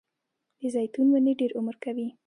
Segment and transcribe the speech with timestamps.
[0.59, 2.07] د زیتون ونې ډیر عمر کوي